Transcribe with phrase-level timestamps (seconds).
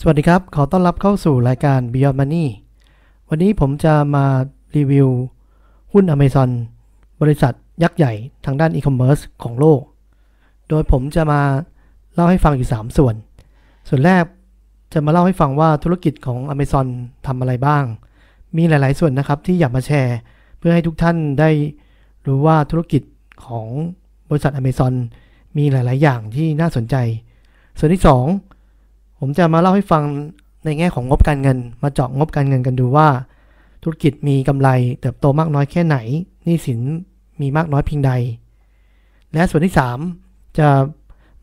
[0.00, 2.46] สวัสดีครับ ขอต้อนรับเข้าสู่รายการ Beyond Money
[3.28, 4.26] วันนี้ผมจะมา
[4.76, 5.08] รีวิว
[5.92, 6.50] หุ้น Amazon
[7.20, 8.12] บริษัทยักษ์ใหญ่
[8.44, 9.80] ทางด้านอีคอมเมิร์ซของโลก
[10.68, 11.40] โดยผมจะมา
[12.14, 13.14] เล่าให้ฟังอยู่ 3 ส่วน
[13.88, 14.24] ส่วนแรก
[14.92, 16.86] จะมาเล่าให้ฟังว่าธุรกิจของ Amazon
[17.26, 17.84] ทำอะไรบ้าง
[18.56, 20.16] มีหลาย ๆ ส่วนนะครับที่อยากมาแชร์
[20.58, 21.50] เพื่อให้ทุกท่านได้
[22.26, 23.02] รู้ว่าธุรกิจ
[23.46, 23.66] ของ
[24.30, 24.92] บริษัท Amazon
[25.56, 26.96] มีหลาย ๆ อย่างที่น่าสนใจ
[27.78, 28.57] ส่วนที่ 2
[29.18, 30.04] ผมจะมาเล่าให้ฟัง
[30.64, 33.08] ในแง่ของงบการเงิน มาเจาะงบการเงินกันดูว่า
[33.82, 34.68] ธุรกิจมีกำไร
[35.00, 35.96] เติบโตมากน้อยแค่ไหน
[36.44, 36.80] หนี้สิน
[37.40, 38.12] มีมากน้อยเพียงใด
[39.32, 39.74] และส่วนที่
[40.16, 40.68] 3 จะ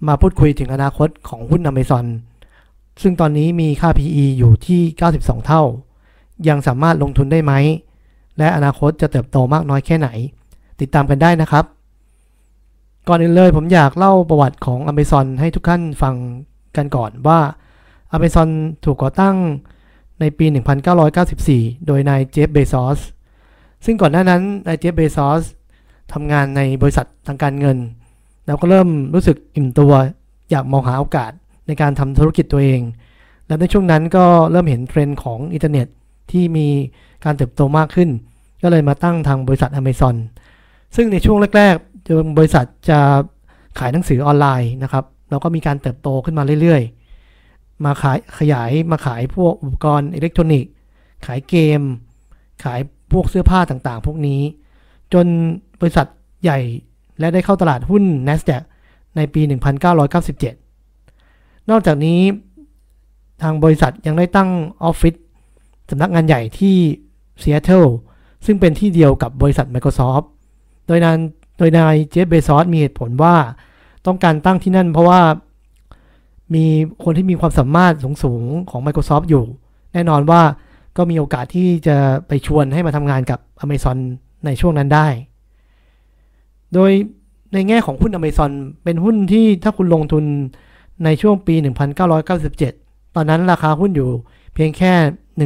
[0.08, 2.06] มาพูดคุยถึงอนาคตของหุ้น Amazon
[3.02, 4.82] ซึ่งตอนนี้มีค่า PE อยู่ที่
[5.16, 5.64] 92 เท่า
[6.48, 7.54] ยังสามารถลงทุนได้ไหม
[8.38, 10.10] และอนาคตจะเติบโตมากน้อยแค่ไหน
[10.82, 11.66] ติดตามกันได้นะครับ
[13.08, 16.16] ก่อนอื่นเลยผมอยากเล่าประวัติของ Amazon ให้ทุกท่านฟัง
[16.77, 17.40] กันก่อนว่า
[18.16, 18.49] Amazon
[18.85, 19.35] ถูกก่อตั้ง
[20.20, 20.46] ในปี
[21.16, 22.99] 1994 โดยนายเจฟเบซอส
[23.85, 25.44] ซึ่งก่อนหน้านั้นนายเจฟเบซอส
[26.13, 27.77] ทำงานในบริษัททางการเงิน
[28.46, 29.93] แล้วก็เริ่มรู้สึกอิ่มตัว
[30.52, 31.32] อยากมองหาโอกาส
[31.68, 32.82] ในการทำธุรกิจตัวเอง
[33.48, 35.88] และในช่วงนั้นก็เริ่มเห็นเทรนด์ของอินเทอร์เน็ต
[36.32, 36.68] ที่มี
[37.26, 38.10] การเติบโตมากขึ้น
[38.63, 40.16] ก็เลยมาตั้งทางบริษัท Amazon
[40.96, 42.99] ซึ่งในช่วงแรกๆบริษัทจะ
[43.80, 47.05] ขายหนังสือออนไลน์นะครับ แล้วก็มีการเติบโตขึ้นมาเรื่อยๆ
[47.84, 50.71] มาขายขยายมาขายพวกอุปกรณ์อิเล็กทรอนิกส์
[51.26, 51.81] ขายเกม
[52.63, 52.79] ขาย
[53.12, 54.41] พวกเสื้อผ้าต่างๆ พวกนี้
[55.13, 55.26] จน
[55.81, 56.07] บริษัท
[56.43, 56.59] ใหญ่
[57.20, 58.63] และได้เข้าตลาดหุ้น NASDAQ
[59.15, 59.41] ในปี
[60.76, 62.20] 1997 นอกจากนี้
[63.41, 64.50] ทางบริษัทยังได้ตั้ง
[64.84, 65.16] ออฟฟิศ
[65.90, 66.75] สำนักงานใหญ่ที่
[67.41, 67.85] ซีแอตเทิล
[68.46, 70.25] ซึ่งเป็นที่เดียวกับบริษัท Microsoft
[70.88, 71.18] โดยนั้น
[71.57, 73.35] โดยนายเจฟเบซอสมีเหตุผลว่า
[74.06, 75.22] ต้องการตั้งที่นั่นเพราะว่า
[76.53, 76.66] มี
[77.03, 77.94] คนที่มีความสามารถ
[78.24, 79.46] สูงๆของ Microsoft อยู่
[79.94, 80.42] แน่นอนว่า
[80.97, 81.97] ก็มีโอกาสที่จะ
[82.28, 83.97] ไปชวนให้มาทำงานกับ Amazon
[84.46, 85.08] ในช่วงนั้นได้
[86.74, 86.92] โดย
[87.53, 88.52] ในแง่ของหุ้น Amazon
[88.84, 90.25] เป็นหุ้นที่ถ้าคุณลงทุน
[91.03, 91.56] ในช่วงปี
[92.36, 94.09] 1997 ตอนนั้นราคาหุ้นอยู่
[94.53, 94.94] เพียงแค่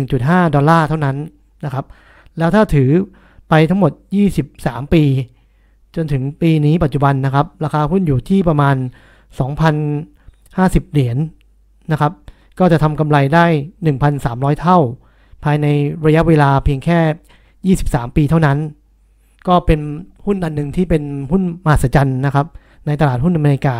[0.05, 1.17] 1.5 ดอลลาร์เท่านั้น
[1.65, 1.85] นะครับ
[2.37, 2.89] แล้วถ้าถือ
[3.49, 3.91] ไปทั้งหมด
[4.41, 5.03] 23 ปี
[5.95, 8.75] จนถึงปีนี้ปัจจุบันนะครับ ราคาหุ้นอยู่ที่ประมาณ
[10.57, 11.19] 50 เหรียญน
[11.91, 12.11] นะครับ
[12.59, 13.45] ก็จะทำกำไรได้
[14.03, 14.77] 1,300 เท่า
[15.43, 15.67] ภายใน
[16.05, 18.57] ระยะเวลาเพียงแค่ 23 ปีเท่านั้น
[19.47, 19.79] ก็เป็น
[20.25, 22.47] หุ้นอันหนึ่งที่เป็นหุ้นมหัศจรรย์นะครับ
[22.85, 23.77] ในตลาดหุ้นอเมริกา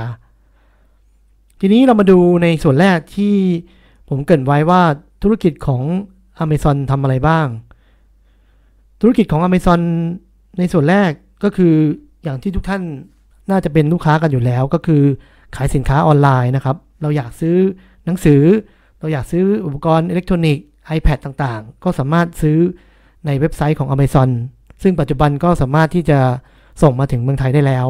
[1.59, 3.35] ทีนี้เรามาดูในส่วนแรกที่
[4.09, 4.81] ผมเกริ่นไว้ว่า
[5.23, 5.83] ธุรกิจของ
[6.43, 7.47] Amazon ทำอะไรบ้าง
[9.01, 9.81] ธุรกิจของ Amazon
[10.57, 11.11] ในส่วนแรก
[11.43, 11.73] ก็คือ
[12.23, 12.83] อย่างที่ทุกท่าน
[13.51, 15.03] น่าจะเป็นลูกค้ากันอยู่แล้วก็คือ
[15.55, 17.55] ขายสินค้าออนไลน์นะครับ เราอยากซื้อ
[18.05, 18.41] หนังสือ
[18.99, 20.65] เราอยากซื้ออุปกรณ์อิเล็กทรอนิกส์
[20.97, 22.57] iPad ต่างๆ ก็สามารถซื้อ
[23.25, 24.29] ในเว็บไซต์ของ Amazon
[24.83, 26.19] ซึ่งปัจจุบันก็สามารถที่จะ
[26.81, 27.87] ส่งมาถึงเมืองไทยได้แล้ว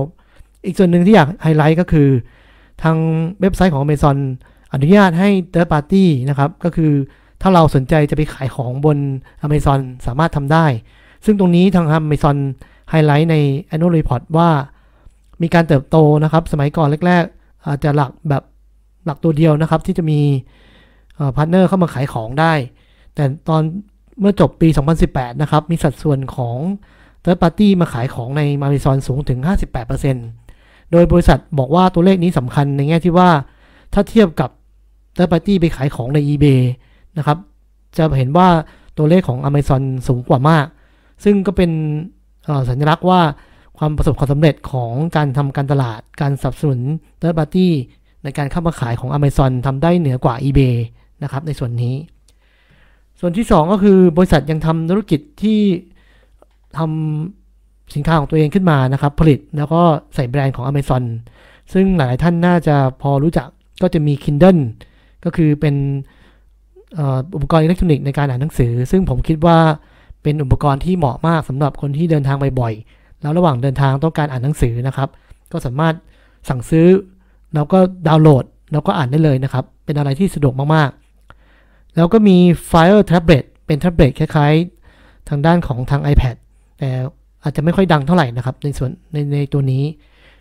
[0.66, 2.10] อีกส่วนหนึ่งที่อยากไฮไลท์ก็คือ
[2.84, 2.98] ทาง
[3.42, 4.18] เว็บไซต์ของ Amazon
[4.74, 6.92] อนุญาตให้ third party นะครับ ก็คือ
[7.42, 8.98] ถ้าเราสนใจจะไปขายของบน
[9.46, 10.66] Amazon สามารถทำได้
[11.26, 12.38] ซึ่งตรงนี้ทาง Amazon
[12.90, 13.36] highlight ใน
[13.74, 14.50] annual report ว่า
[15.42, 17.24] มีการเติบโตนะครับ สมัยก่อนแรก
[17.68, 18.44] อาจจะหลักแบบ
[19.06, 20.20] หลักตัวเดียวนะครับที่จะมี
[21.36, 22.54] partner เข้ามาขายของได้
[23.16, 23.62] แต่ตอน
[24.20, 24.68] เมื่อจบปี
[25.06, 26.58] 2018 นะครับ มีสัดส่วนของ
[27.24, 29.40] third party มาขายของใน Amazon สูงถึง
[30.16, 33.30] 58%โดยบริษัทบอกว่าตัวเลขนี้สำคัญในแง่ที่ว่า
[33.94, 34.50] ถ้าเทียบกับ
[35.16, 36.62] third party ไปขายของใน eBay
[37.18, 37.38] นะครับ
[37.98, 38.48] จะเห็นว่า
[38.98, 40.66] ตัวเลขของ Amazon สูงกว่ามาก
[41.24, 41.72] ซึ่งก็เป็น
[42.70, 43.22] สัญลักษณ์ว่า
[43.80, 46.80] ความประสบความสำเร็จของการทำการตลาด การสนับสนุน
[47.22, 47.68] third party
[48.24, 50.76] ในการเข้ามาขายของ Amazon ทำได้เหนือกว่า eBay
[51.24, 51.96] นะครับในส่วนนี้
[53.20, 55.60] ส่วนที่ 2 ก็คือบริษัทยังทำธุรกิจที่
[56.78, 59.82] ทำสินค้าของตัวเองขึ้นมานะครับ ผลิตแล้วก็
[60.16, 61.04] ใส่แบรนด์ของ Amazon
[61.74, 63.48] ซึ่งหลายท่านน่าจะพอรู้จัก
[63.82, 64.62] ก็จะมี Kindle
[65.24, 65.76] ก็คือเป็น
[67.36, 69.58] อุปกรณ์อิเล็กทรอนิกส์ในการอ่านหนังสือ ซึ่งผมคิดว่า
[70.24, 75.10] เป็นอุปกรณ์ที่เหมาะมากสำหรับคนที่เดินทางบ่อยๆ แล้วระหว่างเดินทางต้องการอ่านหนังสือนะครับ
[75.52, 75.96] ก็สามารถ
[76.50, 76.88] สั่งซื้อ
[77.56, 82.38] แล้วก็ดาวน์โหลด แล้วก็อ่านได้เลยนะครับ เป็นอะไรที่สะดวกมากๆ แล้วก็มี
[82.72, 86.36] Fire Tablet เป็นแท็บเล็ตคล้ายๆ ทางด้านของทาง iPad
[86.80, 86.90] แต่
[87.44, 89.84] อาจจะไม่ค่อยดังเท่าไหร่นะครับ ในส่วนในในตัวนี้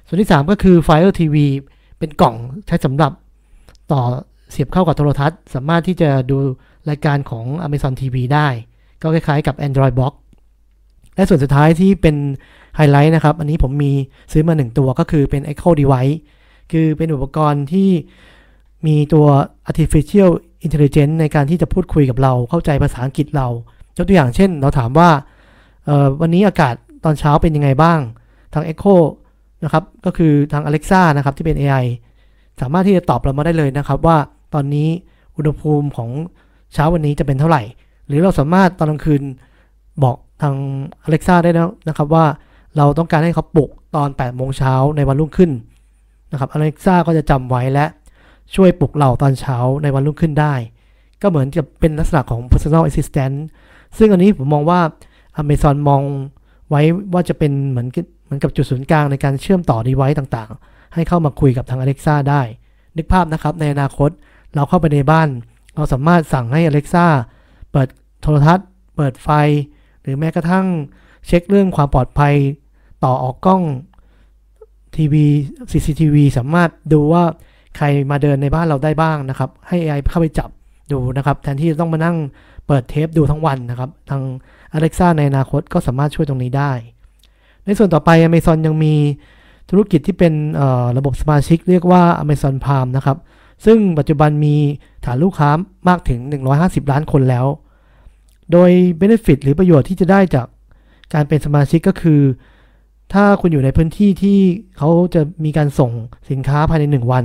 [0.07, 1.37] ส่วนที่ 3 ก็คือ Fire TV
[1.99, 2.35] เป็นกล่อง
[2.67, 3.13] ใช้สำหรับ
[3.93, 4.03] ต่อ
[4.51, 6.37] เสียบเข้ากับโทรทัศน์ สามารถที่จะดู
[6.91, 8.49] รายการของ Amazon TV ได้
[9.03, 10.13] ก็คล้ายๆกับ Android Box
[11.15, 12.17] และส่วนสุดท้ายที่เป็น
[12.79, 13.93] ไฮไลท์นะครับ อันนี้ผมมี
[14.33, 16.17] ซื้อมา 1 ตัวก็คือเป็น Echo Device
[16.73, 17.91] คือเป็นอุปกรณ์ที่
[18.87, 19.27] มีตัว
[19.69, 20.31] artificial
[20.63, 23.49] อินเทลเจนต์ในการที่จะพูดคุยกับเราเข้าใจภาษาอังกฤษเรา
[23.97, 25.11] ยกตัวอย่างเช่น เราถามว่า
[26.21, 28.01] วันนี้อากาศตอนเช้าเป็นยังไงบ้าง
[28.55, 28.97] ทาง Echo
[29.65, 31.85] นะครับ ก็คือทาง Alexa นะครับที่เป็น AI
[32.61, 34.17] สามารถที่จะตอบเรามาได้เลยนะครับ ว่า
[34.55, 34.89] ตอนนี้
[35.37, 36.11] อุณหภูมิของ
[36.75, 37.63] เช้าวันนี้จะเป็นเท่าไหร่
[38.07, 39.23] หรือเราสามารถตอนกลางคืน
[40.03, 40.55] บอกทาง
[41.07, 42.25] Alexa ได้แล้วนะครับว่า
[42.77, 45.51] เราต้องการให้เขาปลุกตอน8โมงเช้าในวันรุ่งขึ้น
[46.33, 47.87] นะครับ Alexa ก็จะจำไว้และ
[48.55, 50.55] ช่วยปลุกเราตอนเช้าในวันรุ่งขึ้นได้
[51.23, 53.37] ก็เหมือนจะเป็นลักษณะของ personal assistant
[53.99, 54.81] ซึ่งอันนี้ผมมองว่า
[55.41, 56.03] Amazon มอง
[56.71, 56.83] ไว้
[57.13, 57.89] ว่าจะเป็นเหมือน
[58.25, 62.43] เหมือนกับจุดศูนย์กลางในการเชื่อมต่อดีไวซ์ต่างๆ ให้เข้ามาคุยกับทาง Alexa ได้
[62.97, 64.11] นึกภาพนะครับในอนาคต
[64.55, 65.29] เราเข้าไปในบ้าน
[65.75, 67.07] เราสามารถสั่งให้ Alexa
[67.73, 67.89] เปิด
[68.23, 68.67] โทรทัศน์
[68.97, 69.29] เปิดไฟ
[70.03, 70.67] หรือแม้กระทั่ง
[71.29, 72.35] เช็คเรื่องความปลอดภัย
[73.05, 73.63] ต่อออกกล้อง
[74.97, 75.27] ทีวี
[75.71, 77.25] CCTV สามารถดูว่า
[77.77, 80.51] ใครมาเดินในบ้านเราได้บ้างนะครับ ให้ AI เข้าไปจับ
[80.93, 82.17] ดูนะครับ แทนที่จะต้องมานั่ง
[82.67, 84.23] เปิดเทปดูทั้งวันนะครับ ทาง
[84.77, 86.73] Alexa ในอนาคตก็สามารถช่วยตรงนี้ได้
[87.65, 88.95] ในส่วนต่อไป Amazon ยังมี
[89.71, 90.33] ธุรกิจที่เป็น
[90.99, 93.19] ระบบสมาชิกเรียกว่า Amazon Prime นะครับ
[93.65, 94.55] ซึ่งปัจจุบันมี
[95.05, 95.51] ฐานลูกค้า
[95.89, 96.21] มากถึง
[96.55, 97.47] 150 ล้านคนแล้ว
[98.53, 98.71] โดย
[99.01, 100.47] Benefit หรือประโยชน์ที่จะได้จาก
[101.15, 102.21] การเป็นสมาชิกก็คือ
[103.13, 104.39] ถ้าคุณอยู่ในพื้นที่ที่
[104.79, 105.91] เขาจะมีการส่ง
[106.31, 107.25] สินค้าภายใน 1 วัน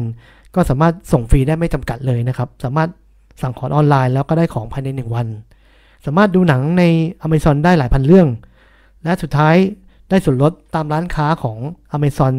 [0.56, 2.90] ก็สามารถส่งฟรีได้ไม่จำกัดเลยนะครับ สามารถ
[3.42, 5.28] สั่งของออนไลน์แล้วก็ได้ของภายใน 1 วัน
[6.06, 6.84] สามารถดูหนังใน
[7.26, 8.28] Amazon ได้หลายพันเรื่อง
[9.04, 9.56] และสุดท้าย
[10.10, 11.58] ได้ส่วนลดตามร้านค้าของ
[11.96, 12.34] Amazon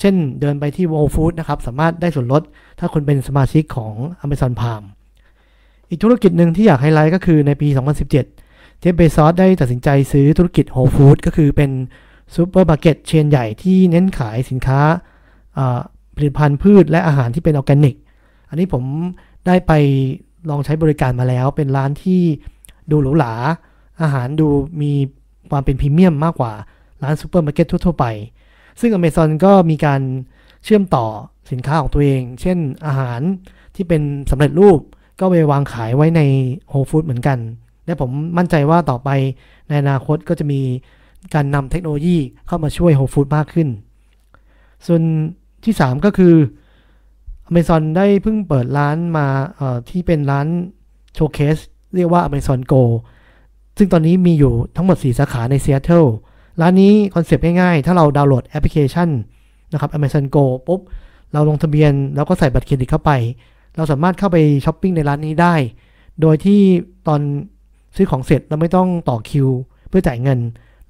[0.00, 2.42] เช่นเดินไปที่ Whole Food นะครับ สามารถได้ส่วนลด
[2.78, 4.86] ถ้าคุณเป็นสมาชิกของ Amazon Prime
[5.88, 7.68] อีกธุรกิจหนึ่งที่อยากไฮไลท์ก็คือในปี
[8.06, 8.37] 2017
[8.80, 11.70] เจฟเบซอสได้ตัดสินใจซื้อธุรกิจ Whole Food ก็คือเป็น
[12.34, 14.80] ซูเปอร์มาร์เก็ตเชนใหญ่ที่เน้นขายสินค้า
[16.16, 17.96] ผลิตภัณฑ์พืชและอาหารที่เป็นออร์แกนิก
[18.48, 18.84] อันนี้ผม
[19.46, 19.72] ได้ไป
[20.50, 22.20] ลองใช้บริการมาแล้ว เป็นร้านที่
[22.90, 23.34] ดูหรูหรา
[24.02, 24.48] อาหารดู
[24.82, 24.92] มี
[25.50, 26.52] ความเป็นพรีเมียมมากกว่า
[27.02, 28.06] ร้านซูเปอร์มาร์เก็ตทั่วๆไป
[28.80, 30.00] ซึ่ง Amazon ก็มีการ
[30.64, 31.06] เชื่อมต่อ
[31.50, 33.20] สินค้าของตัวเอง เช่นอาหาร
[33.74, 34.80] ที่เป็นสำเร็จรูป
[35.20, 36.20] ก็ไปวางขายไว้ใน
[36.72, 37.38] Whole Food เหมือนกัน
[37.88, 39.10] และผมมั่นใจว่าต่อไป
[39.68, 40.60] ในอนาคตก็จะมี
[41.34, 43.68] การนำเทคโนโลยีเข้ามาช่วย Whole Food มากขึ้น
[44.86, 45.02] ส่วน
[45.64, 46.34] ที่ 3 ก็คือ
[47.50, 49.26] Amazon ได้เพิ่งเปิดร้านมา
[49.90, 50.46] ที่เป็นร้าน
[51.14, 51.56] showcase
[51.94, 52.82] เรียกว่า Amazon Go
[53.78, 56.04] ซึ่งตอนนี้มีอยู่ทั้งหมด 4 สาขาในซีแอตเทิล
[56.60, 59.08] ร้านนี้คอนเซปต์ง่ายๆ ถ้าเราดาวน์โหลดแอปพลิเคชัน
[59.72, 60.80] นะครับ Amazon Go ปุ๊บ
[61.32, 63.10] เราลงทะเบียน แล้วก็ใส่บัตรเครดิตเข้าไป
[63.76, 65.54] เราสามารถเข้าไปช้อปปิ้งในร้านนี้ได้
[66.20, 66.60] โดยที่
[67.08, 67.20] ตอน
[67.98, 69.48] ซื้อของเสร็จเราไม่ต้องต่อคิว
[69.88, 70.38] เพื่อจ่ายเงิน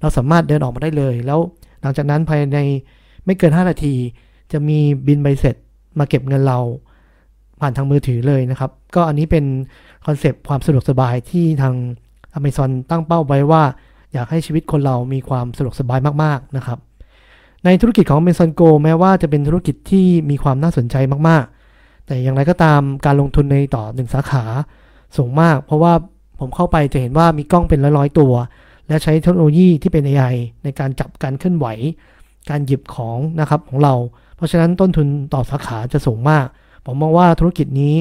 [0.01, 1.39] เราสามารถเดินออกมาได้เลย แล้ว
[1.81, 2.59] หลังจากนั้นภายใน
[3.25, 3.95] ไม่เกิน 5 นาที
[4.51, 5.55] จะมีบิลใบเสร็จ
[5.99, 6.59] มาเก็บเงินเรา
[7.59, 9.45] ผ่านทางมือถือเลยนะครับ ก็อันนี้เป็น
[10.05, 11.75] คอนเซปต์ความสะดวกสบายที่ทาง
[12.37, 13.63] Amazon ตั้งเป้าไว้ว่า
[14.13, 16.79] อยากให้ชีวิตคนเรามีความสะดวกสบายมากๆนะครับ
[17.65, 20.95] ในธุรกิจของ Amazon Go แม้ว่าจะเป็นธุรกิจที่มีความน่าสนใจ
[21.29, 24.43] มากๆ แต่อย่างไรก็ตามการลงทุนในต่อหนึ่งสาขา
[25.17, 25.93] สูงมาก เพราะว่า
[26.39, 28.33] ผมเข้าไปจะเห็นว่ามีกล้องเป็นร้อยๆตัว
[28.87, 31.67] และใช้เทคโนโลยีที่เป็น AI ในการจับการเคลื่อนไหว
[32.49, 33.95] การหยิบของนะครับของเรา
[34.35, 36.45] เพราะฉะนั้นต้นทุนต่อสาขาจะสูงมาก
[36.85, 37.95] ผมมองว่าธุรกิจนี้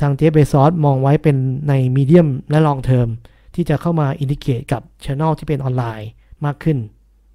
[0.00, 1.36] ทางเจฟเบซอสมองไว้เป็น
[1.68, 3.08] ใน medium และ long term
[3.54, 6.08] ที่จะเข้ามาอินดิเคตกับช ANNEL ที่เป็นออนไลน์
[6.44, 6.78] มากขึ้น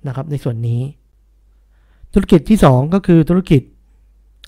[0.07, 0.81] นะครับในส่วนนี้
[2.13, 3.61] ธุรกิจที่ 2 ก็คือธุรกิจ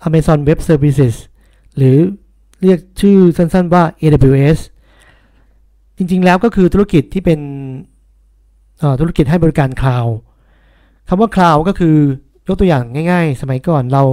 [0.07, 1.15] Amazon Web Services
[1.77, 1.97] หรือ
[2.61, 4.59] เรียกชื่อสั้นๆว่า AWS
[5.97, 7.39] จริงๆแล้วก็คือธุรกิจที่เป็น
[8.99, 10.05] ธุรกิจให้บริการ cloud
[11.07, 11.95] คำว่า cloud ก็คือ
[12.47, 14.03] ยกตัวอย่างง่ายๆ สมัยก่อนเรา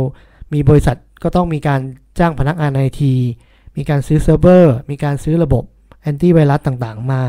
[0.52, 1.80] มีบริษัทก็ต้องมีการ
[2.18, 3.14] จ้างพนักงานไอที
[3.76, 5.64] มีการซื้อเซิร์ฟเวอร์มีการซื้อระบบ
[6.02, 7.22] แอนตี้ไวรัสต่างๆ มา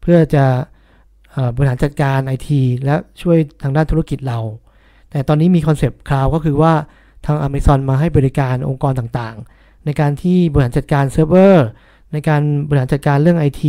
[0.00, 0.44] เพื่อจะ
[1.56, 4.38] บริหารจัดการไอทีและช่วยทางด้านธุรกิจเรา
[5.10, 6.72] แต่ตอนนี้มีคอนเซปต์ cloud ก็คือว่า
[7.26, 11.66] ทาง Amazon มาให้บริการองค์กรต่างๆ ในการที่บริหารจัดการเซิร์ฟเวอร์
[12.12, 13.62] ในการบริหารจัดการเรื่อง IT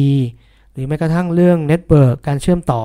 [0.71, 2.83] หรือแม้กระทั่งเรื่อง network การเชื่อมต่อ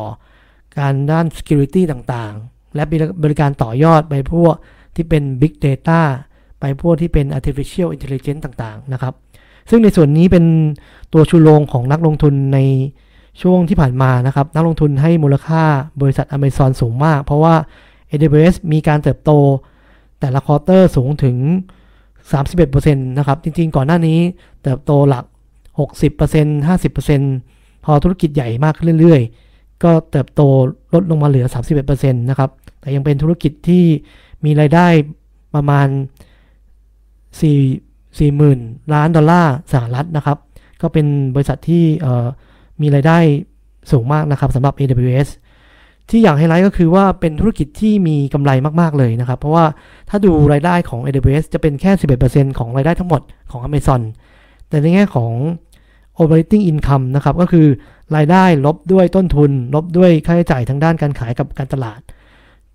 [0.79, 2.83] การด้าน Security ต่างๆ และ
[3.23, 4.55] บริการต่อยอดไปพวก
[4.95, 6.01] ที่เป็น Big Data
[6.61, 9.15] ไปพวกที่เป็น Artificial Intelligence ต่างๆ นะครับ
[9.71, 10.45] ซึ่งในส่วนนี้เป็น
[11.13, 12.59] ตัวชูโรงของนักลงทุนใน
[13.43, 15.63] ช่วงที่ผ่านมานะครับ นักลงทุนให้มูลค่า
[16.01, 17.55] บริษัท Amazon สูงมาก เพราะว่า
[18.11, 19.31] AWS มีการเติบโต
[20.21, 21.37] แต่ละ quarter สูงถึง
[22.13, 24.19] 31%นะครับ จริงๆ ก่อนหน้านี้
[24.63, 25.25] เติบโตหลัก
[25.79, 30.41] 60% 50%พอธุรกิจใหญ่มากขึ้นเรื่อยๆ ก็เติบโต
[30.95, 31.47] ลดลงมาเหลือ
[31.83, 32.51] 31%นะครับ
[32.81, 33.85] แต่ยังเป็นธุรกิจที่
[34.45, 34.87] มีรายได้
[35.55, 35.89] ประมาณ
[37.41, 40.39] 4 40,000 ล้านดอลลาร์สหรัฐนะครับ
[40.83, 41.85] ก็เป็นบริษัทที่
[42.81, 43.19] มีรายได้
[43.91, 45.29] สูงมากนะครับสำหรับ AWS
[46.11, 48.51] ที่อยากให้ไลท์ก็คือว่าเป็นธุรกิจที่มีกำไร
[48.81, 49.65] มากๆเลยนะครับ เพราะว่า
[50.09, 51.93] ถ้าดูรายได้ของ AWS จะเป็นแค่
[52.27, 54.01] 11%ของรายได้ทั้งหมดของ Amazon
[54.73, 55.33] แต่ในแง่ของ
[56.21, 57.67] operating income นะครับ ก็คือ
[58.17, 62.01] รายได้ลบด้วยต้นทุน ลบด้วยค่าใช้จ่ายทางด้านการขายกับการตลาด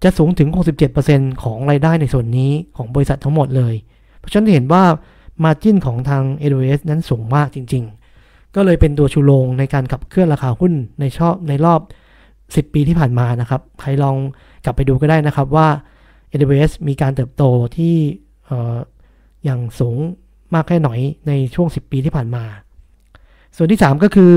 [0.04, 0.50] จะสูงถึง
[0.96, 3.74] 67%ของรายได้ในส่วนนี้ของบริษัททั้งหมดเลย
[4.20, 4.84] เพราะฉะนั้นเห็นว่า
[5.44, 7.84] margin ของทาง AWS นั้นสูงมากจริง
[8.20, 11.82] ๆ ก็เลยเป็นตัวชูโรงในการขับเคลื่อนราคาหุ้นในชอบในรอบ
[12.68, 14.18] 10 ปีที่ผ่านมานะครับ ใครลอง
[14.66, 15.68] กลับไปดูก็ได้นะครับว่า
[16.32, 17.44] AWS มีการเติบโต
[17.78, 17.96] ที่
[19.44, 19.98] อย่างสูง
[20.54, 22.44] มากแค่หน่อยในช่วง 10 ปีที่ผ่านมา
[23.56, 24.34] ส่วนที่ 3 ก็คือ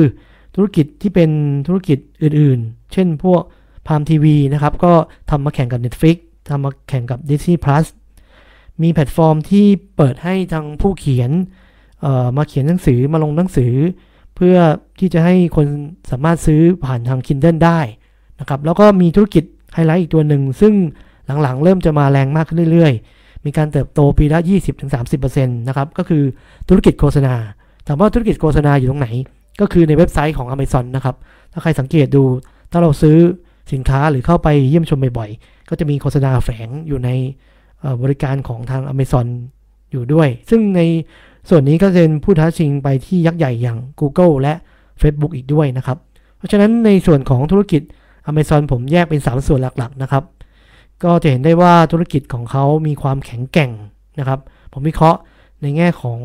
[0.54, 1.30] ธุรกิจที่เป็น
[1.66, 3.42] ธุรกิจอื่นๆ เช่นพวก
[3.86, 4.92] พามทีวีนะครับ ก็
[5.30, 6.16] ทำมาแข่งกับ Netflix
[6.48, 7.86] ทำมาแข่งกับ Disney Plus
[8.82, 11.30] มีแพลตฟอร์มที่เปิดให้ทางผู้เขียน
[12.36, 13.72] มาเขียนหนังสือมาลงหนังสือ
[14.34, 14.56] เพื่อ
[14.98, 15.66] ที่จะให้คน
[16.10, 17.80] สามารถซื้อผ่านทาง Kindle ได้
[18.40, 20.72] นะครับ แล้วก็มีธุรกิจไฮไลท์อีกตัวหนึ่ง ซึ่ง
[21.42, 23.02] หลังๆ เริ่มจะมาแรงมากขึ้นเรื่อยๆ
[23.44, 24.38] มีการเติบโตปีละ
[24.88, 26.22] 20-30%นะครับ ก็คือ
[26.68, 27.34] ธุรกิจโฆษณา
[27.86, 29.08] ถามว่าธุรกิจโฆษณาอยู่ตรงไหน
[29.60, 31.16] ก็คือในเว็บไซต์ของ Amazon นะครับ
[31.52, 32.24] ถ้าใครสังเกตดู
[32.72, 33.16] ถ้าเราซื้อ
[33.72, 37.10] สินค้าหรือเข้าไปเยี่ยมชมบ่อยๆ ก็จะมีโฆษณาแฝงอยู่ใน
[38.02, 39.26] บริการของทาง Amazon
[39.92, 40.80] อยู่ด้วย ซึ่งใน
[41.48, 44.54] ส่วนนี้ก็จะเป็นผู้ท้าชิงไปที่ยักษ์ใหญ่อย่าง Google และ
[45.00, 45.98] Facebook อีกด้วยนะครับ
[46.36, 47.82] เพราะฉะนั้นในส่วนของธุรกิจ
[48.30, 50.24] Amazon ผมแยกเป็น 3 ส่วนหลักๆนะครับ
[51.04, 53.70] ก็จะเห็นได้ว่าธุรกิจของเขามีความแข็งแกร่ง
[54.18, 54.40] นะครับ
[54.72, 55.20] ผมวิเคราะห์
[55.62, 56.20] ในแง่ของ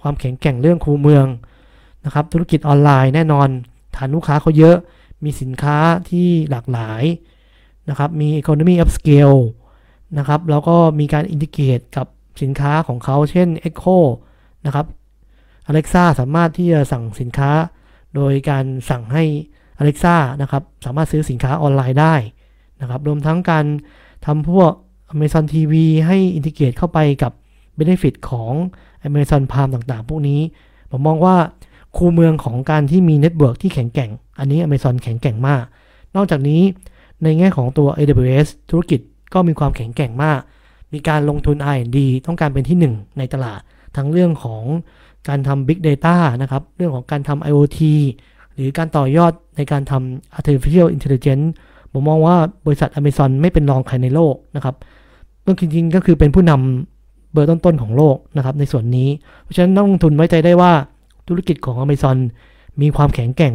[0.00, 1.26] ความแข็งแกร่งเรื่องคูเมือง
[2.04, 3.48] นะครับ ธุรกิจออนไลน์แน่นอน
[3.96, 4.76] ฐานลูกค้าเขาเยอะ
[5.24, 5.78] มีสินค้า
[6.10, 7.02] ที่หลากหลาย
[7.88, 9.38] นะครับ มี economy of scale
[10.18, 12.06] นะครับ แล้วก็มีการ integrate กับ
[12.42, 13.96] สินค้าของเขาเช่น Echo
[14.66, 14.86] นะครับ
[15.70, 17.50] Alexa สามารถที่จะสั่งสินค้า
[18.14, 19.24] โดยการสั่งให้
[19.80, 22.14] Alexa นะครับ สามารถซื้อสินค้าออนไลน์ได้
[22.80, 23.66] นะครับ รวมทั้งการ
[24.26, 24.72] ทำพวก
[25.12, 25.72] Amazon TV
[26.06, 27.32] ให้ integrate เข้าไปกับ
[27.78, 28.52] Benefit ของ
[29.08, 30.40] Amazon Prime ต่างๆ พวกนี้
[30.90, 31.36] ผมมองว่า
[31.96, 35.64] คูเมืองของการที่มี network ที่แข็งแกร่ง อันนี้ Amazon แข็งแกร่งมาก
[36.16, 36.62] นอกจากนี้
[37.22, 39.00] ในแง่ของตัว AWS ธุรกิจ
[39.34, 40.40] ก็มีความแข็งแกร่งมาก
[40.92, 43.60] มีการลงทุน R&D ต้องการเป็นที่ 1 ในตลาด
[43.96, 44.62] ทั้งเรื่องของ
[45.28, 47.80] การทำ Big Data นะครับ เรื่องของการทำ IoT
[48.54, 51.46] หรือการต่อยอดในการทำ artificial intelligence
[51.92, 54.74] ผมมองว่าบริษัท Amazon ไม่เป็นรองใครในโลกนะครับ
[55.44, 59.08] ก็จริงๆก็คือเป็นผู้นำเบอร์ต้นๆของโลกนะครับในส่วนนี้
[59.42, 60.72] เพราะฉะนั้นนักลงทุนไว้ใจได้ว่า
[61.28, 62.16] ธุรกิจของ Amazon
[62.80, 63.54] มีความแข็งแกร่ง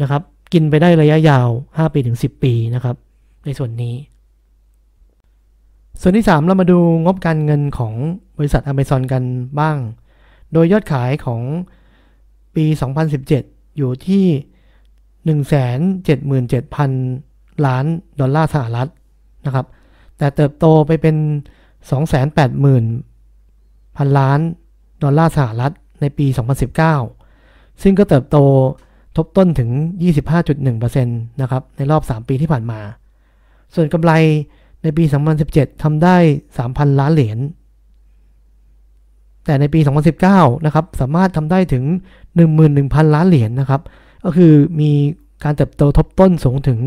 [0.00, 0.22] นะครับ
[0.52, 2.96] กินไปได้ระยะยาว 5 ปีถึง 10 ปีนะครับ
[3.44, 3.94] ในส่วนนี้
[6.00, 7.94] ส่วนที่ 3 เรามาดูงบการเงินของ
[8.38, 9.22] บริษัท Amazon กัน
[9.60, 9.76] บ้าง
[10.52, 11.40] โดยยอดขายของ
[12.54, 12.64] ปี
[13.22, 14.24] 2017 อยู่ที่
[15.24, 17.35] 177,000
[17.66, 17.84] ล้าน
[18.20, 18.88] ดอลลาร์สหรัฐ
[19.46, 19.66] นะครับ
[20.18, 21.16] แต่เติบโตไปเป็น
[21.96, 24.40] 280,000พันล้าน
[25.02, 26.26] ดอลลาร์สหรัฐในปี
[27.04, 28.36] 2019 ซึ่งก็เติบโต
[29.16, 29.70] ทบต้นถึง
[30.36, 32.80] 25.1%นะครับ ในรอบ 3 ปีที่ผ่านมา
[33.74, 34.12] ส่วนกำไร
[34.82, 35.04] ในปี
[35.42, 36.16] 2017 ทำได้
[36.58, 37.38] 3,000 ล้านเหรียญ
[39.44, 39.80] แต่ในปี
[40.22, 41.84] 2019 นะครับ สามารถทำได้ถึง
[42.48, 43.82] 11,000 ล้านเหรียญนนะครับ
[44.24, 44.90] ก็คือมี
[45.44, 46.78] การเติบโตทบต้นสูงถึง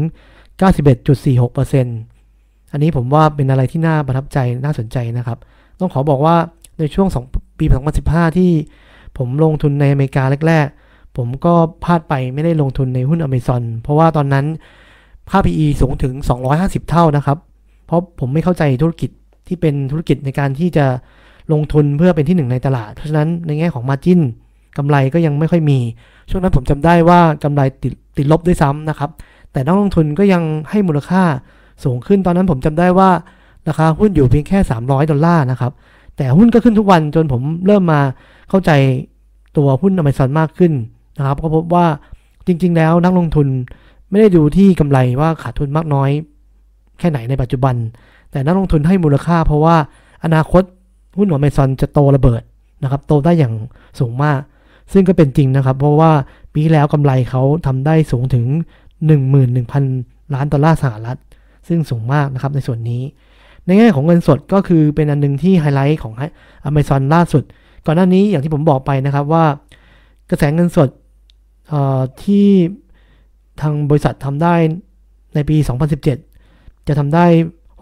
[0.62, 5.38] 91.46%อันนี้ผมว่าเป็นอะไรที่น่าประทับใจน่าสนใจนะครับ
[5.80, 6.36] ต้องขอบอกว่า
[6.80, 7.66] ในช่วง 2 ปี
[8.02, 8.52] 2015 ที่
[9.18, 14.46] ผมลงทุนในอเมริกาแรกๆ ผมก็พลาดไปไม่ได้ลงทุนในหุ้นอเมซอนเพราะว่าตอนนั้น
[15.32, 16.14] ค่า PE สูงถึง
[16.52, 17.38] 250 เท่านะครับ
[17.86, 19.10] เพราะผมไม่เข้าใจธุรกิจ
[19.48, 20.86] ที่เป็นธุรกิจในการที่จะ
[21.54, 24.22] ลงทุนเพื่อเป็นที่หนึ่งในตลาด เพราะฉะนั้นในแง่ของ Margin
[24.78, 25.80] กำไรก็ยังไม่ค่อยมี
[26.30, 29.10] ช่วงนั้นผมจำได้ว่ากำไรติดติดลบด้วยซ้ำนะครับ
[29.54, 31.24] แต่นักลงทุนก็ยังให้มูลค่า
[31.84, 33.10] สูงขึ้นตอนนั้นผมจำได้ว่า
[33.68, 35.72] ราคาหุ้นอยู่เพียงแค่ 300 ดอลลาร์นะครับ
[36.18, 38.02] แต่หุ้นก็ขึ้นทุกวันจนผมเริ่มมา
[38.50, 38.72] เข้าใจ
[39.58, 40.74] ตัวหุ้นอเมซอนมากขึ้น
[41.18, 41.86] นะครับ ก็พบว่า
[42.48, 43.48] จริง ๆ แล้วนักลงทุน
[44.10, 46.10] ไม่ได้ดูที่กำไรว่าขาดทุนมากน้อย
[47.00, 47.76] แค่ไหนในปัจจุบัน
[48.32, 49.76] แต่นักลงทุนให้มูลค่า เพราะว่า
[50.24, 50.64] อนาคต
[51.18, 52.42] หุ้นอเมซอนจะโตระเบิด
[52.84, 53.54] นะครับ โตได้อย่าง
[54.00, 54.40] สูงมาก
[54.94, 56.12] ซึ่งก็เป็นจริงนะครับ เพราะว่า
[56.54, 58.46] ปีแล้วกำไรเขาทำได้สูงถึง
[59.08, 61.18] 11,000 ล้านดอลลาร์สหรัฐ
[61.68, 63.04] ซึ่งสูงมากนะครับในส่วนนี้
[63.66, 66.14] ในแง่ของเงินสดก็คือเป็นอันนึงที่ไฮไลท์ของ
[66.70, 67.44] Amazon ล่าสุด
[67.86, 69.46] ก่อนหน้านี้อย่างที่ผมบอกไปนะครับว่า
[70.30, 70.90] กระแสเงินสด
[72.24, 72.48] ที่
[73.62, 74.56] ทางบริษัททำได้
[75.36, 75.58] ในปี
[76.22, 77.26] 2017 จะทำได้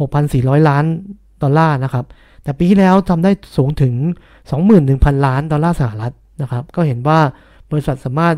[0.06, 0.86] 6,400 ล้าน
[1.44, 2.06] ดอลลาร์นะครับ
[2.44, 3.94] แต่ปีที่แล้วทำได้สูงถึง
[4.60, 7.20] 21,000 ล้านดอลลาร์สหรัฐนะครับ ก็เห็นว่า
[7.72, 8.36] บริษัทสามารถ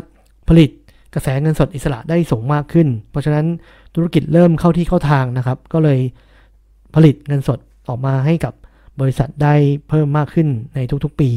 [0.48, 0.70] ผลิต
[1.14, 3.46] กระแสเงินสดอิสระได้สูงมากขึ้น เพราะฉะนั้น
[3.94, 5.98] ธุรกิจเริ่มเข้าที่เข้าทางนะครับ ก็เลย
[6.94, 8.54] ผลิตเงินสดออกมาให้กับ
[9.00, 9.54] บริษัทได้
[9.88, 11.30] เพิ่มมากขึ้นในทุกๆปี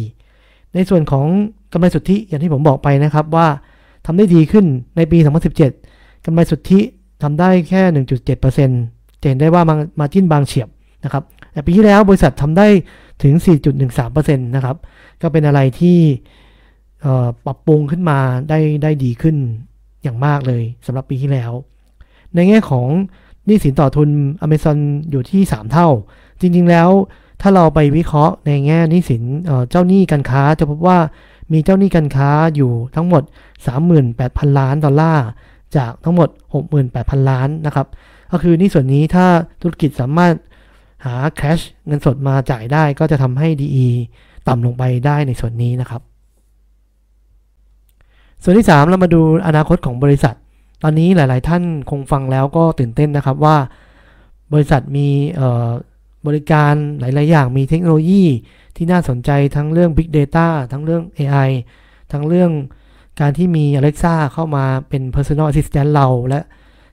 [0.74, 1.26] ในส่วนของ
[1.74, 3.48] กำไรสุทธิอย่างที่ผมบอกไปนะครับว่า
[4.06, 4.66] ทำได้ดีขึ้น
[4.98, 5.18] ในปี
[5.72, 6.80] 2017กำไรสุทธิ
[7.24, 7.82] ทำได้แค่
[8.74, 9.64] 1.7%จะเห็นได้ว่า
[10.00, 10.70] มาจิ้นบางเฉียบ
[11.04, 12.68] นะครับแต่ปีที่แล้วบริษัททำได้
[13.24, 13.34] ถึง
[13.86, 14.78] 4.13%นะครับ
[15.22, 15.98] ก็เป็นอะไรที่
[17.46, 18.20] ปรับปรุงขึ้นมา
[18.50, 19.36] ได้ได้ดีขึ้น
[20.04, 21.52] อย่างมากเลยสำหรับปีที่แล้ว
[22.36, 22.88] ในแง่ของ
[23.46, 24.10] หนี้สินต่อทุน
[24.46, 24.78] Amazon
[25.12, 25.88] อยู่ที่ 3 เท่า
[26.40, 26.90] จริงๆแล้ว
[27.42, 29.24] ถ้าเราไปวิเคราะห์ในแง่หนี้สิน
[29.70, 30.98] เจ้าหนี้การค้าจะพบว่า
[31.54, 33.24] มีเจ้าหนี้การค้าอยู่ทั้งหมด
[33.90, 35.28] 38,000 ล้านดอลลาร์
[35.78, 36.30] จากทั้งหมด
[36.80, 37.88] 68,000 ล้านนะครับ
[38.32, 39.26] ก็คือนี่ส่วนนี้ถ้า
[39.62, 40.34] ธุรกิจสามารถ
[41.06, 43.88] หาแคชเงินสดมาจ่ายได้ก็จะทำให้ DE
[44.48, 46.02] ต่ำลงไปได้ในส่วนนี้นะครับ
[48.46, 50.36] ส่วนที่ 3 เรามาดูอนาคตของบริษัท
[50.84, 53.58] ตอนนี้หลาย ๆ ท่านคงฟังแล้วก็ตื่นเต้นนะครับว่า
[54.54, 55.08] บริษัทมี
[56.28, 58.24] บริการหลาย ๆ อย่างมีเทคโนโลยี
[58.76, 61.50] ที่น่าสนใจทั้งเรื่อง Big Data ทั้งเรื่อง AI
[62.12, 62.52] ทั้งเรื่อง
[63.22, 66.40] การที่มี Alexa เข้ามาเป็น Personal Assistant เรา และ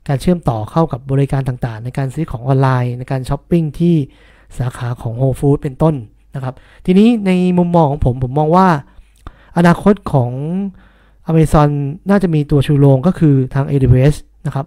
[0.08, 3.94] การเชื่อมต่อเข้ากับบริการต่าง ๆ ในการซื้อของออนไลน์ ในการช้อปปิ้งที่
[4.58, 5.94] สาขาของ Whole Food เป็นต้น
[6.34, 6.54] นะครับ
[6.86, 8.68] ทีนี้ในมุมมองของผมผมมองว่า
[9.56, 10.32] อนาคตของ
[11.28, 11.68] Amazon
[12.10, 14.66] น่าจะมีตัวชูโรงก็คือทาง AWS นะครับ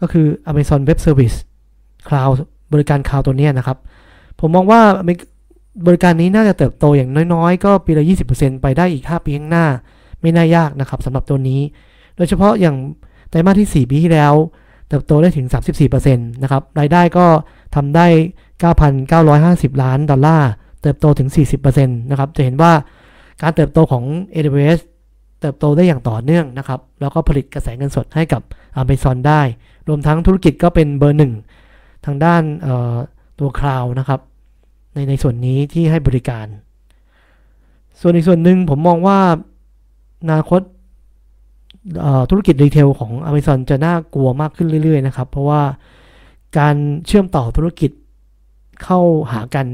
[0.00, 1.36] ก็คือ Amazon Web Service
[2.08, 2.36] Cloud
[2.72, 3.78] บริการคลาวตัวนี้นะครับ
[4.40, 4.80] ผมมองว่า
[5.86, 9.66] บริการนี้น่าจะเติบโตอย่างน้อยๆ ก็ปีละ 20%ไปได้อีก 5 ปีข้างหน้า
[10.20, 11.60] ไม่น่ายากนะครับสำหรับตัวนี้
[12.16, 12.76] โดยเฉพาะอย่าง
[13.30, 14.34] ไตรมาสที่ 4 ปีที่แล้ว
[14.88, 15.46] เติบโตได้ถึง
[15.94, 17.26] 34%นะครับ รายได้ก็
[17.74, 18.06] ทำได้
[19.72, 20.50] 9,950 ล้านดอลลาร์
[20.82, 21.28] เติบโตถึง
[21.64, 22.72] 40%นะครับ จะเห็นว่า
[23.42, 24.80] การเติบโตของ AWS
[25.40, 28.42] เติบโตได้อย่างต่อเนื่องนะครับ แล้วก็ผลิตกระแสเงินสดให้กับ
[28.80, 29.42] Amazon ได้
[29.88, 31.32] รวมทั้งธุรกิจก็เป็นเบอร์หนึ่ง
[32.04, 32.42] ทางด้าน
[33.38, 34.20] ตัว cloud นะครับ
[34.94, 36.46] ในในส่วนนี้ที่ให้บริการ
[38.00, 39.18] ส่วนอีกส่วนหนึ่งผมมองว่า
[40.22, 40.60] อนาคต
[42.30, 45.62] ธุรกิจ retail ของ Amazon จะน่ากลัวมากขึ้นเรื่อยๆนะครับ เพราะว่า
[46.58, 47.90] การเชื่อมต่อธุรกิจ
[48.84, 49.00] เข้า
[49.32, 49.66] หากัน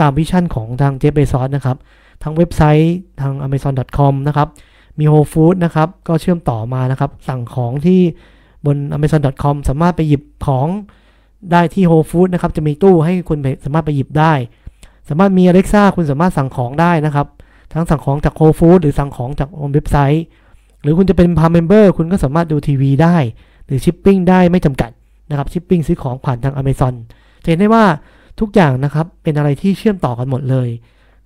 [0.00, 1.76] ตาม vision ของทางเจฟฟ์ เบซอสนะครับ
[2.24, 4.48] ทั้งเว็บไซต์ทาง amazon.com นะครับ
[4.98, 8.00] มี Whole Food นะครับ ก็เชื่อมต่อมานะครับ สั่งของที่
[8.66, 10.66] บน amazon.com สามารถไปหยิบของ
[11.52, 14.32] ได้ที่ Whole Food นะครับ จะมีตู้ให้คุณสามารถไปหยิบได้
[15.08, 17.26] สามารถมี Alexa คุณสามารถสั่งของได้นะครับ
[17.72, 20.24] ทั้งสั่งของจาก Whole Food หรือสั่งของจากเว็บไซต์
[20.82, 23.16] หรือคุณจะเป็น Prime member คุณก็สามารถดูทีวีได้
[23.66, 24.90] หรือชิปปิ้งได้ไม่จำกัด
[25.30, 26.94] นะครับชิปปิ้งซื้อของผ่านทาง Amazon
[27.42, 27.84] จะเห็นได้ว่า
[28.40, 30.68] ทุกอย่างนะครับเป็นอะไรที่เชื่อมต่อกันหมดเลย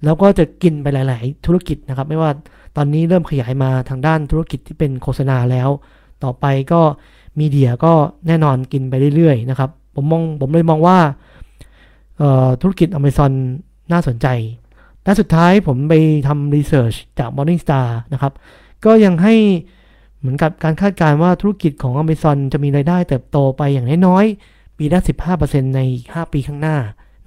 [0.05, 2.31] แล้วก็จะกินไปหลาย ๆ ธุรกิจนะครับ ไม่ว่า
[2.77, 5.69] ตอนนี้เริ่มขยายมาทางด้านธุรกิจที่เป็นโฆษณาแล้ว
[6.25, 6.81] ต่อไปก็
[7.39, 7.93] มีเดียก็
[8.27, 10.99] แน่นอนกินไปเรื่อย ๆ นะครับ ผมมองผมเลยมองว่า
[12.63, 13.33] ธุรกิจ Amazon
[13.93, 14.27] น่าสนใจ
[15.05, 15.95] และสุดท้ายผมไป
[16.29, 18.33] ทำรีเสิร์ชจาก Morningstar นะครับ
[18.85, 19.35] ก็ยังให้
[20.19, 25.01] เหมือนกับการคาดการณ์ว่าธุรกิจของ Amazon จะมีรายได้เติบโตไปอย่างน้อยๆ ปีละ
[25.39, 26.77] 15%ใน 5 ปีข้างหน้า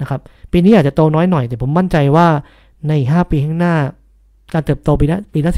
[0.02, 2.28] นะครับ ปีนี้อาจจะโตน้อยหน่อย แต่ผมมั่นใจว่า
[2.90, 3.76] ใน 5 ปีข้างหน้า
[4.54, 5.52] การเติบโตปีละปีละ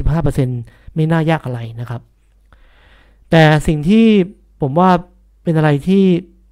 [0.43, 2.01] 15%ไม่น่ายากอะไรนะครับ
[3.29, 4.05] แต่สิ่งที่
[4.62, 4.89] ผมว่า
[5.43, 6.03] เป็นอะไรที่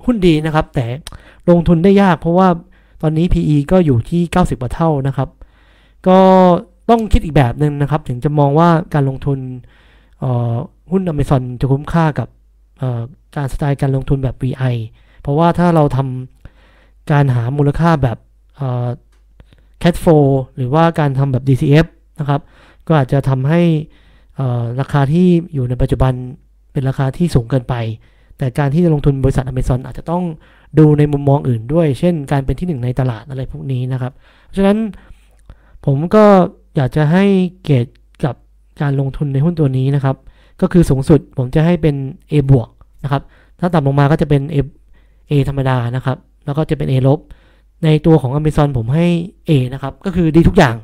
[0.05, 0.85] หุ้นดีนะครับ แต่
[1.49, 2.47] ลงทุนได้ยากเพราะว่า
[3.01, 5.29] ตอนนี้ PE ก็อยู่ที่ 90กว่าเท่านะครับ
[6.07, 6.19] ก็
[6.89, 9.39] ต้องคิดอีกแบบหนึ่งนะครับ ถึงจะมองว่าการลงทุน
[10.91, 12.27] หุ้น Amazon จะคุ้มค่ากับ
[13.35, 14.75] การสไตล์การลงทุนแบบ VI
[15.21, 18.17] เพราะว่าถ้าเราทำการหามูลค่าแบบ
[19.81, 21.87] cash flow หรือว่าการทำแบบ DCF
[22.19, 22.41] นะครับ
[22.87, 23.61] ก็อาจจะทำให้
[24.79, 26.13] ราคาที่อยู่ในปัจจุบัน
[26.73, 27.75] เป็นราคาที่สูงเกินไป
[28.37, 30.23] แต่การที่จะลงทุนบริษัท Amazon อาจจะต้อง
[30.79, 34.13] ดูในมุมมองอื่นด้วย เช่นการเป็นที่หนึ่งในตลาดอะไรพวกนี้นะครับ
[34.45, 34.77] เพราะฉะนั้น
[35.85, 36.25] ผมก็
[36.75, 37.25] อยากจะให้
[37.63, 37.87] เกรด
[38.25, 38.35] กับ
[38.81, 40.15] การลงทุนในหุ้นตัวนี้นะครับ
[40.61, 41.95] ก็คือสูงสุดผมจะให้เป็น
[42.31, 42.69] A บวก
[43.03, 43.21] นะครับ
[43.59, 44.57] ถ้าต่ำลงมาก็จะเป็น A,
[45.29, 47.19] A ธรรมดานะครับ แล้วก็จะเป็น A ลบ
[47.83, 49.07] ในตัวของ Amazon ผมให้
[49.49, 50.75] A นะครับ ก็คือดีทุกอย่าง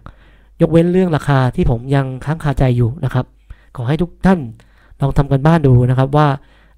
[0.62, 3.26] ยกเว้นเรื่องราคาที่ผมยังค้างคาใจอยู่นะครับ
[3.76, 4.40] ขอให้ทุกท่าน
[5.02, 6.28] ลองทำกันบ้านดูนะครับว่า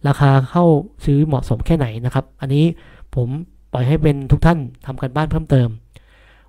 [0.08, 0.66] ราคาเข้า
[1.06, 2.66] ซื้อเหมาะสมแค่ไหนนะครับ อันนี้
[3.16, 3.28] ผม
[3.72, 5.70] ปล่อยให้เป็นทุกท่านทำการบ้านเพิ่มเติม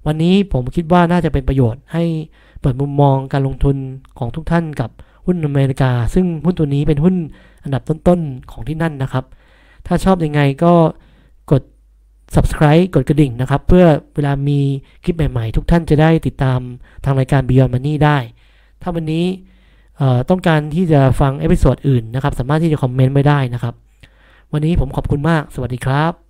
[0.06, 2.04] วันนี้ผมคิดว่าน่าจะเป็นประโยชน์ให้
[2.60, 3.76] เปิดมุมมองการลงทุน
[4.18, 4.90] ของทุกท่านกับ
[5.26, 7.14] หุ้นอเมริกา ซึ่งหุ้นตัวนี้เป็นหุ้น
[7.64, 9.24] อันดับต้นๆของที่นั่นนะครับ
[9.86, 10.72] ถ้าชอบยังไงก็
[12.34, 14.60] subscribe กดกระดิ่งนะครับ เพื่อเวลามี
[15.04, 16.60] คลิปใหม่ๆ ทุกท่านจะได้ติดตาม
[17.04, 18.18] ทางรายการ Beyond Money ได้
[18.82, 19.26] ถ้าวันนี้
[20.30, 23.74] ต้องการที่จะฟัง episode อื่นนะครับ สามารถที่จะคอมเมนต์ไว้ได้นะครับ
[24.52, 26.29] วันนี้ผมขอบคุณมาก สวัสดีครับ